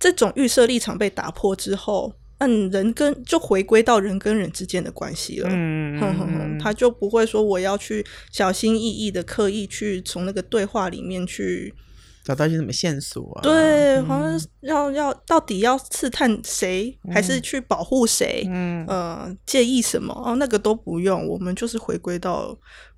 [0.00, 5.48] 这种预设立场被打破之后，嗯，人跟就回归到人跟人之间的关系了。
[5.52, 11.74] 嗯哼哼哼，他就不会说我要去小心翼翼的刻意去从那个对话里面去。
[12.28, 13.40] 找到一些什么线索啊？
[13.42, 18.44] 对，好像要要到底要刺探谁，嗯、还是去保护谁？
[18.50, 20.12] 嗯，呃，介意什么？
[20.12, 22.54] 哦，那个都不用，我们就是回归到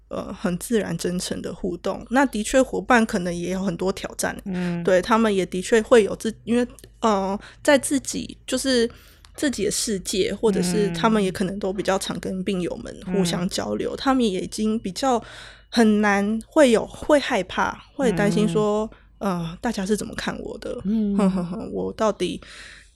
[0.08, 2.04] 呃很自然真诚的互动。
[2.10, 4.36] 那的确，伙伴可能也有很多挑战。
[4.46, 6.66] 嗯，对他们也的确会有自，因为
[7.00, 8.90] 呃，在自己就是。
[9.36, 15.22] 自己的世界，或者是他们也可能都比较常跟病友们互相交流，嗯、他们也已经比较
[15.70, 20.76] 很难会有会害怕，会担心说，嗯、呃，大家是怎么看我的？
[20.84, 22.40] 嗯哼哼哼，我到底。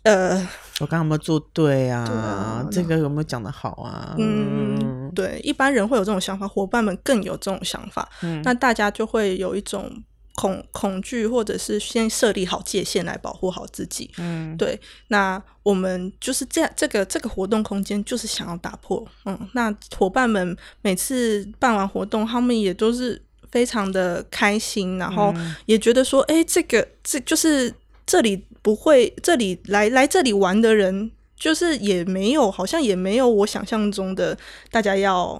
[0.02, 0.36] 呃，
[0.80, 2.04] 我刚刚有没有做对啊？
[2.06, 4.14] 对啊，这个有没有讲得好啊？
[4.18, 8.06] 嗯，对，一般人会有这种想法，伙伴们更有这种想法。
[8.20, 9.90] 嗯，那大家就会有一种
[10.34, 14.10] 恐恐惧，或者是先设立好界限来保护好自己。
[14.18, 14.78] 嗯，对。
[15.08, 19.02] 那我们就是这样，这个这个活动空间就是想要打破。
[19.24, 23.22] 嗯，那伙伴们每次办完活动，他们也都是
[23.54, 25.32] 非常的开心，然后
[25.66, 27.72] 也觉得说，哎、欸，这个这就是
[28.04, 28.44] 这里。
[28.64, 34.34] 不会，这里来来这里玩的人，就是也没有，好像也没有我想象中的，
[34.70, 35.38] 大家要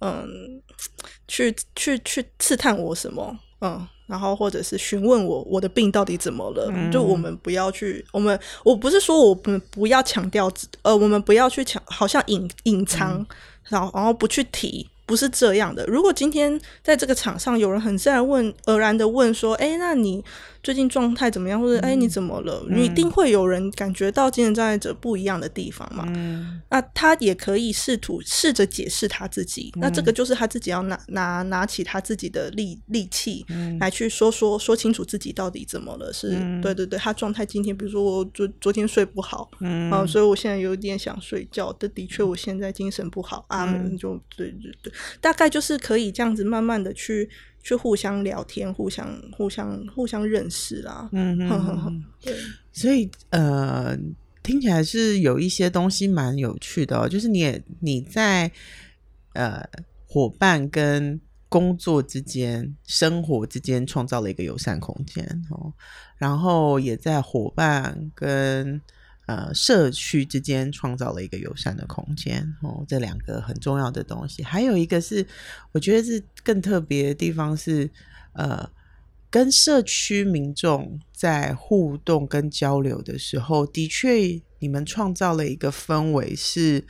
[0.00, 0.60] 嗯，
[1.26, 13.26] 去去去刺探我什么，嗯，然后或者是询问我我的病到底怎么了，嗯、就我们不要去，我们我不是说我们不要强调，呃，我们不要去强，好像隐隐藏，
[13.70, 14.86] 然后、嗯、然后不去提。
[15.10, 15.84] 不是这样的。
[15.86, 20.24] 如果今天在这个场上有人很自然问、愕然的问说：“哎，那你
[20.62, 21.60] 最近状态怎么样？
[21.60, 26.04] 或者哎，你怎么了？”你一定会有人感觉到精神障碍者不一样的地方嘛？
[26.14, 29.72] 嗯，那他也可以试图试着解释他自己。
[29.76, 33.44] 那这个就是他自己要拿拿拿起他自己的力力气
[33.80, 36.12] 来去说说说清楚自己到底怎么了。
[36.12, 36.30] 是
[36.62, 41.70] 对对对，他状态今天，比如说我昨昨天睡不好，嗯，啊，所以我现在有点想睡觉。
[41.78, 43.66] 的的确，我现在精神不好啊，
[43.98, 44.92] 就对对对。
[45.20, 47.30] 大概就是可以这样子慢慢的去
[47.62, 51.08] 去互相聊天，互相互相互相认识啦。
[51.12, 52.34] 嗯嗯，对。
[52.72, 53.96] 所以呃，
[54.42, 57.08] 听起来是有一些东西蛮有趣的哦。
[57.08, 58.50] 就是你也你在
[59.34, 59.62] 呃
[60.06, 65.72] 伙伴跟工作之间、生活之间创造了一个友善空间哦，
[66.16, 68.80] 然后也在伙伴跟。
[69.30, 74.42] 呃，社区之间创造了一个友善的空间哦，这两个很重要的东西。
[74.42, 75.24] 还有一个是，
[75.70, 77.88] 我觉得是更特别的地方是，
[78.32, 78.68] 呃，
[79.30, 86.84] 跟社区民众在互动跟交流的时候，的确你们创造了一个氛围，是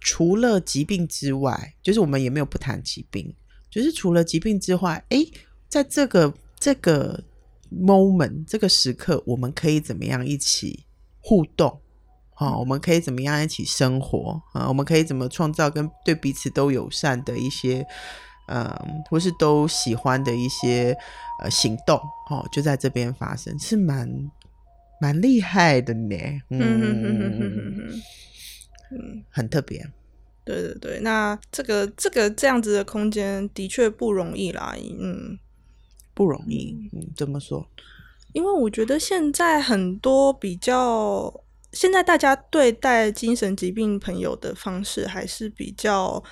[0.00, 3.34] 除了疾病之外，就是我们也没有不谈疾病，
[3.68, 5.30] 就是除了疾病之外，诶，
[5.68, 7.22] 在这个这个
[7.70, 10.86] moment 这个时刻，我们可以怎么样一起？
[11.28, 11.78] 互动，
[12.32, 14.66] 好、哦，我们可以怎么样一起生活啊？
[14.66, 17.86] 我们可以怎么创造跟对彼此都友善的一些，
[18.46, 20.96] 嗯、呃，或是都喜欢的一些
[21.42, 24.08] 呃行动，哦，就在这边发生，是蛮
[25.02, 26.16] 蛮厉害的呢。
[26.48, 28.02] 嗯嗯嗯
[28.90, 29.86] 嗯，很特别。
[30.46, 34.74] 对对对，那这个这个这样子的空间的确不容易啦。
[34.98, 35.38] 嗯，
[36.14, 36.74] 不容易。
[36.94, 37.68] 嗯，怎么说？
[38.32, 41.32] 因为我觉得现在很多比较，
[41.72, 46.22] 现在大家对待精神疾病朋友的方式还是比较，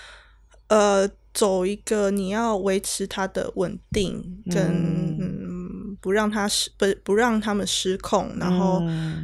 [0.69, 8.83] 呃，走一个你要维持他的稳定，跟嗯，嗯不让他失不不让他们失控，然后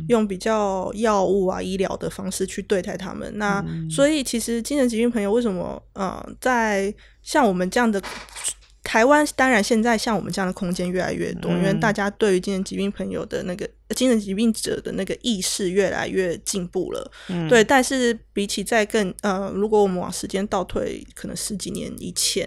[0.08, 3.30] 用比较药物啊医疗的方式去对待他们。
[3.37, 8.02] 那所以其实精神疾病朋友为什么呃在像我们这样的。
[8.92, 17.11] 台湾当然现在像我们这样的空间越来越多，嗯、因为大家对于精神疾病朋友的那个精神疾病者的那个意识越来越进步了。
[17.28, 17.64] 嗯，对。
[17.64, 22.46] 但是比起在更呃，如果我们往时间倒退，可能十几年以前，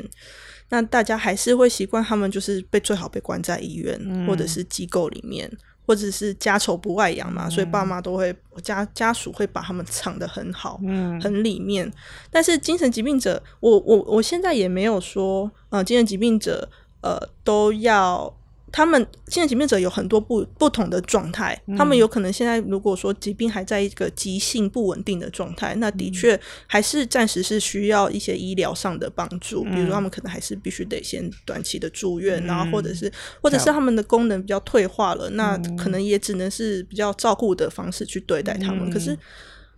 [0.70, 5.52] 那大家还是会习惯他们就是被最好被关在医院、嗯、或者是机构里面。
[5.86, 11.92] 或者是家丑不外扬嘛，嗯、所以爸妈都会家家属会把他们藏得很好，嗯，很里面。
[12.30, 16.70] 但是精神疾病者，我我我现在也没有说，呃，精神疾病者，
[17.02, 18.36] 呃，都要。
[18.72, 33.10] 他们现在疾病者有很多不不同的状态，嗯、他们有可能现在如果说疾病还在一个急性不稳定的状态，那的确还是暂时是需要一些医疗上的帮助，嗯、比如说他们可能还是必须得先短期的住院，嗯、然后或者是
[33.42, 38.90] 或者是他们的功能比较退化了，嗯、那可能也只能是比较照顾的方式去对待他们。
[38.90, 39.18] 嗯、可是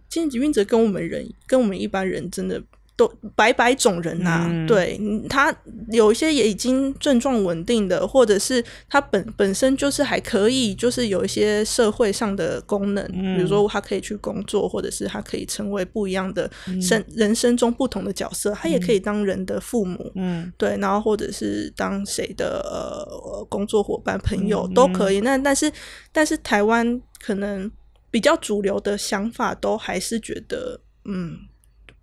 [0.09, 2.63] 精神疾病者跟我们人跟我们一般人真的。
[2.97, 5.55] 都百百种人呐、啊，嗯、对他
[5.91, 16.49] 有一些也已经症状稳定的，或者是他本本身就是还可以，就是有一些社会上的功能，嗯、比如说他可以去工作，或者是他可以成为不一样的
[16.81, 25.19] 生、嗯、人生中不同的角色，他也可以当人的父母，嗯，对，然后或者是当谁的呃工作伙伴、朋友都可以。
[25.19, 25.71] 嗯、那但是
[26.11, 27.71] 但是台湾可能
[28.09, 31.37] 比较主流的想法都还是觉得，嗯。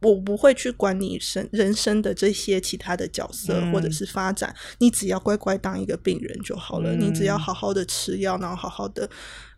[0.05, 9.09] 我不会去管你生人生的这些其他的角色或者是发展，嗯、你只要乖乖当一个病人就好了，嗯、你只要好好的吃药，然后好好的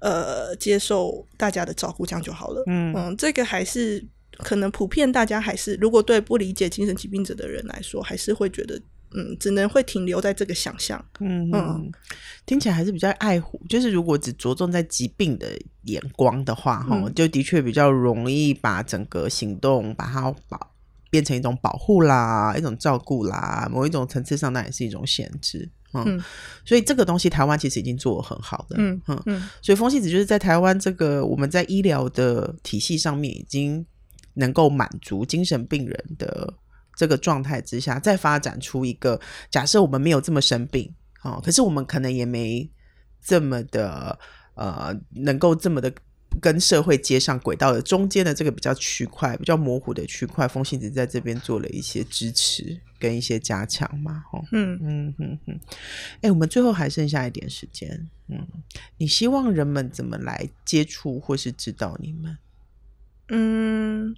[0.00, 2.62] 呃接受大家的照顾，这样就好了。
[2.68, 4.02] 嗯嗯，这个还是
[4.38, 8.80] 可能普遍大家还是，如果对不理解精神疾病者的人来说，还是会觉得。
[9.12, 11.02] 嗯，只能会停留在这个想象。
[11.20, 11.90] 嗯嗯，
[12.44, 13.60] 听起来还是比较爱护。
[13.68, 15.48] 就是如果只着重在疾病的
[15.84, 20.70] 眼光的话，哈、嗯，就的确比较容易把整个行动把它保
[21.08, 25.68] 变成一种保护啦，一种照顾啦，某一种层次上那也是一种限制。
[25.94, 26.24] 嗯，嗯，
[26.64, 28.76] 所以这个东西台湾其实已经做得很好的。
[28.78, 33.86] 嗯嗯嗯，所以风信子就是在台湾这个我们在医疗的体系上面已经
[34.34, 36.52] 能够满足精神病人的。
[36.96, 42.68] 这个状态之下，再发展出一个假设，我们没有这么生病，哦，可是我们可能也没
[43.22, 44.18] 这么的
[44.54, 45.92] 呃，能够这么的
[46.40, 55.60] 跟社会接上轨道的中间的这个比较区块、比较模糊的区块，风信子在这边做了一些支持跟一些加强嘛，哦，嗯嗯嗯嗯，
[56.22, 58.46] 哎，我们最后还剩下一点时间，嗯，
[58.96, 62.38] 你希望人们怎么来接触或是知道你们？
[63.28, 64.16] 嗯。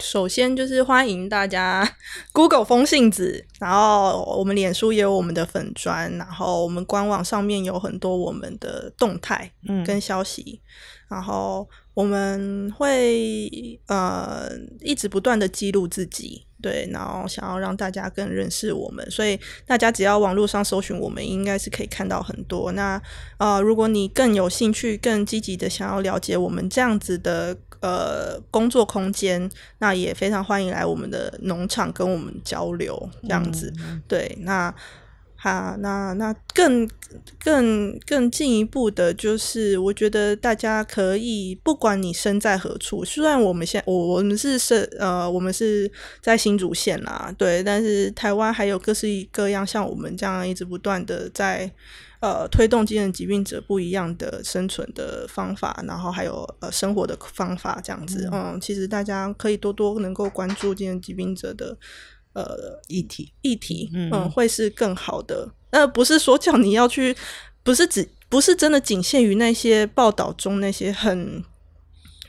[0.00, 1.96] 首先就是欢迎大家
[2.32, 9.50] Google 风信子，然后我们脸书也有我们的粉砖，然后我们官网上面有很多我们的动态
[9.84, 13.50] 跟消息，嗯、然后我们会
[13.86, 14.48] 呃
[14.80, 22.72] 一直不断的记录自己，对，然后想要让大家更认识我们，所以大家只要网络上搜寻我们，应该是可以看到很多。
[22.72, 23.00] 那
[23.38, 27.56] 呃，如果你更有兴趣、更积极的想要了解我们这样子的。
[27.80, 29.48] 呃，工作空间，
[29.78, 33.72] 那也非常欢迎来我们的农场跟我们交流，这样子。
[33.78, 34.74] 嗯、对，那
[35.52, 36.88] 哈，那那更
[37.38, 45.90] 更更进一步的，就是我觉得大家可以，不管你身在何处，虽然我们现我我们是是呃，我们是
[46.20, 51.70] 在新竹县啦，对，但是台湾还有各式各样像我们这样一直不断的在。
[52.18, 61.76] 呃，推动精神疾病者不一样的生存的方法，然后还有呃生活的方法，这样子，嗯，嗯，其实大家可以多多能够关注精神疾病者的
[62.36, 65.50] 呃议题议题，嗯，嗯，会是更好的。
[65.72, 67.16] 那，不是说叫你要去，
[67.62, 71.42] 不是只不是真的仅限于那些报道中那些很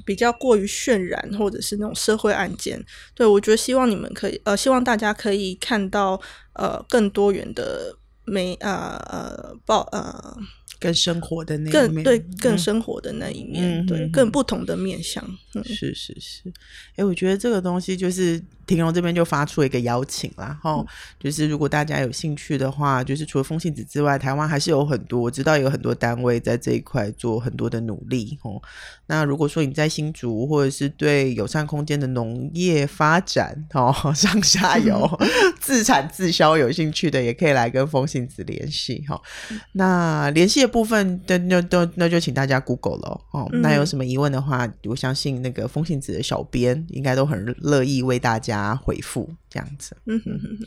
[0.06, 2.84] 比较过于渲染或者是那种社会案件。
[3.14, 6.20] 对，我觉得希望你们可以呃，希望大家可以看到
[6.54, 7.96] 呃更多元的。
[8.30, 10.38] 美呃呃报呃
[10.82, 15.24] 更生活的那一面，更对更生活的那一面，嗯、对、嗯、更不同的面向。
[15.56, 16.54] 嗯、是是是，
[16.98, 18.44] 哎，我觉得这个东西就是。
[18.68, 20.86] 庭荣这边就发出一个邀请啦，哈、嗯，
[21.20, 28.62] 就是如果大家有兴趣的话，就是除了风信子之外，台湾还是有很多，我知道有很多单位在这一块做很多的努力，哦，
[29.08, 35.10] 那如果说你在新竹或者是对友善空间的农业发展，哦， 上下游
[35.62, 39.18] 自产自销有兴趣的，也可以来跟风信子联系，哈、
[39.50, 39.60] 嗯。
[39.72, 48.57] 那联系的部分，那那那那就请大家 Google 了，哦，那有什么疑问的话，我相信那个风信子的小编应该都很乐意为大家。
[48.76, 50.58] 回复这样子，嗯哼哼，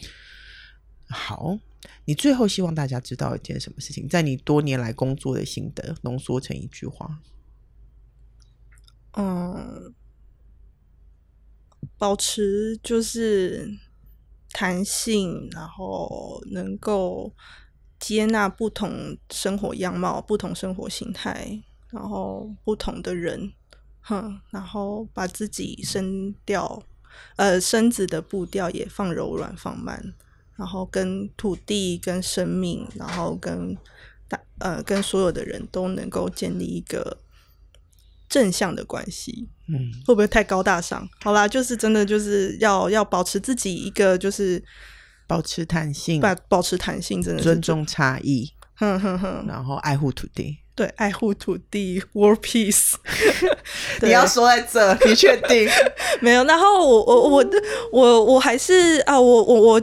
[1.09, 1.59] 好，
[2.05, 4.09] 你最后希望大家知道一件什么事情？
[4.09, 7.21] 在你多年来工作的心得，浓缩成一句话。
[9.13, 9.93] 嗯，
[11.99, 13.79] 保持就是
[14.53, 17.33] 弹性，然后能够
[17.99, 21.61] 接纳不同生活样貌、不同生活形态，
[21.91, 23.53] 然后不同的人，
[24.01, 26.83] 哼，然后把自己升调。
[27.37, 30.15] 呃，身子的步调也放柔软、放慢，
[30.57, 33.77] 然后跟土地、跟生命，然后跟
[34.29, 37.19] 大呃，跟所有的人都能够建立一个
[38.29, 39.49] 正向的关系。
[39.69, 41.09] 嗯，会不会太高大上？
[41.21, 44.63] 好啦，就是真的，就是要要保持自己一个，就是
[45.27, 50.59] 保持弹性，保保持弹性，真的尊重差异，哼哼哼，然后爱护土地。
[50.81, 52.95] 对，爱护土地，World Peace。
[54.01, 55.69] 你要说在这，你确定？
[56.23, 56.43] 没有。
[56.45, 57.45] 然后我我我
[57.93, 59.83] 我我还是啊，我我我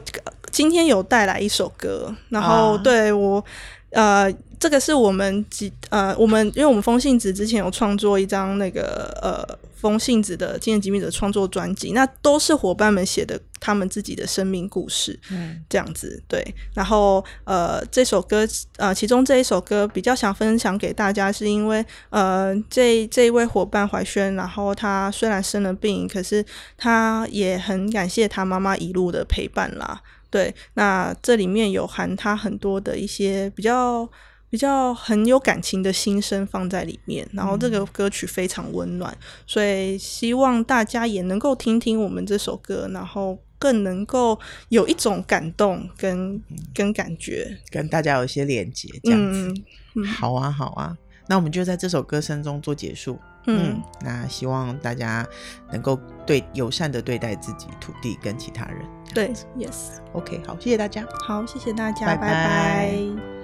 [0.49, 3.45] 今天有带来一首歌，然后对我
[3.91, 4.33] 呃。
[4.59, 16.43] 这个是我们几呃，我们因为我们风信子之前有创作一张那个呃风信子的精神疾病者创作专辑，那都是伙伴们写的他们自己的生命故事，嗯，这样子对。
[16.73, 18.47] 然后呃这首歌
[18.77, 26.43] 呃其中这一首歌比较想分享给大家，是因为呃这这一位伙伴怀轩，然后他虽然生了病，可是
[26.75, 30.01] 他也很感谢他妈妈一路的陪伴啦。
[30.31, 34.09] 对，那这里面有含他很多的一些比较。
[34.49, 44.39] 比较很有感情的心声放在里面，然后这个歌曲非常温暖，嗯、所以希望大家也能够听听我们这首歌，然后更能够
[44.69, 46.43] 有一种感动跟、嗯、
[46.73, 49.47] 跟感觉，跟大家有一些连接，这样子。
[49.49, 49.63] 嗯
[49.95, 53.19] 嗯、好啊，好啊，那我们就在这首歌声中做结束。
[53.49, 55.25] 嗯，嗯，那希望大家
[55.71, 58.85] 能够对友善的对待自己、土地跟其他人。
[59.13, 61.07] 对，Yes，OK，、okay, 好，谢谢大家。
[61.25, 62.21] 好，谢谢大家，拜拜。
[62.21, 63.36] 拜拜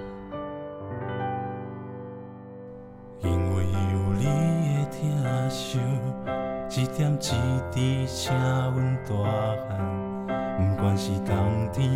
[5.54, 5.78] 疼
[6.68, 9.14] 惜，一点一滴请阮大
[9.68, 10.26] 汉，
[10.58, 11.36] 不管是冬
[11.72, 11.88] 天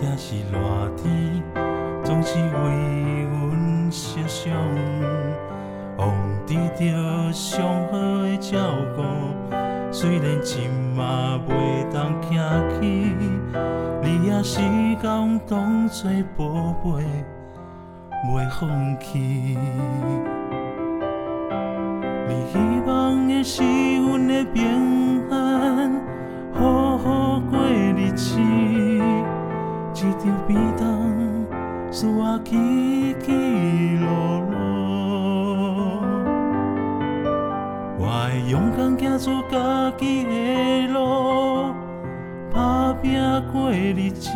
[0.00, 0.58] 也是热
[0.96, 1.40] 天，
[2.02, 4.52] 总是为阮设想。
[5.96, 6.12] 皇
[6.44, 7.62] 帝着上
[7.92, 8.58] 好的照
[8.96, 9.02] 顾，
[9.92, 12.30] 虽然今嘛袂当客
[12.80, 13.14] 气，
[14.02, 14.58] 你也是
[15.00, 17.04] 甲阮当作宝贝，
[18.26, 19.56] 袂放弃。
[22.28, 25.92] 你希望的是阮的平安，
[26.52, 27.58] 好好过
[27.96, 28.40] 日子。
[29.94, 30.84] 一张便当，
[31.92, 34.06] 使我起起落
[34.50, 34.52] 落。
[37.98, 41.72] 我会勇敢走出家己的路，
[42.52, 43.20] 打拼
[43.52, 44.30] 过日子。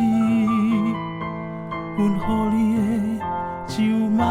[1.97, 2.17] 阮予
[2.53, 3.25] 你的
[3.67, 3.75] 就
[4.09, 4.23] 莫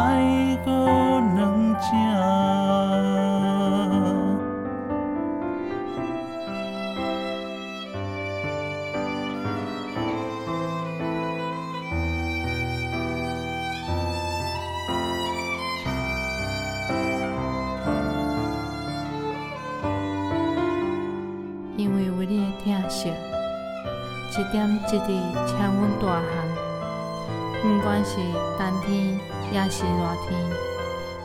[24.57, 26.25] 点滴请阮大汉，
[27.61, 28.17] 不管是
[28.57, 28.89] 冬天
[29.53, 30.33] 也是热天，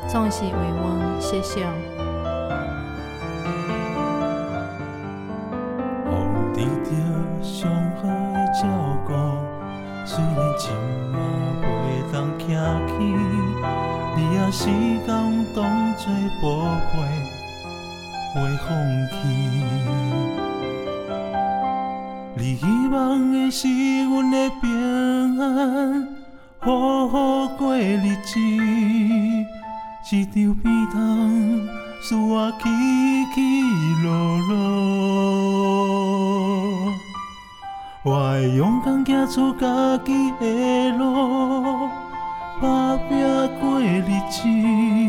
[0.09, 0.81] 总是为阮
[1.21, 1.63] 设想。
[6.05, 6.11] 皇
[6.53, 6.91] 帝着
[7.41, 8.01] 上好
[8.33, 8.67] 的照
[9.07, 9.09] 顾，
[10.05, 10.75] 虽然钱
[11.13, 11.15] 嘛
[11.63, 12.43] 袂当客
[12.89, 12.93] 气，
[14.17, 14.67] 你也是
[15.07, 15.23] 甲阮
[15.55, 15.57] 当
[15.95, 16.11] 作
[16.41, 16.43] 宝
[16.91, 16.97] 贝，
[18.35, 18.67] 袂放
[30.13, 30.99] 一张便当，
[32.01, 32.67] 使我起
[33.33, 33.41] 起
[34.03, 34.09] 落
[34.49, 34.53] 落。
[38.03, 41.87] 我会勇敢走出家己的路，
[42.61, 43.09] 打拼
[43.61, 45.00] 过日子。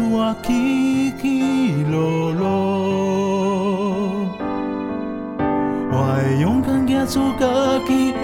[0.00, 2.42] 我起起落落。
[5.90, 7.44] 我会勇敢走自
[7.86, 8.18] 己的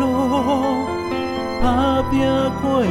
[0.00, 0.02] 路，
[1.62, 1.64] 打
[2.10, 2.12] 拼
[2.60, 2.86] 过日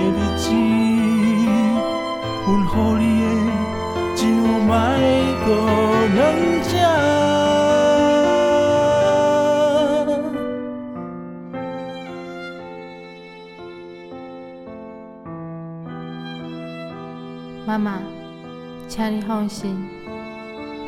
[19.04, 19.76] 请你放心，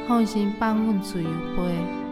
[0.08, 2.05] 放心放阮自由飞。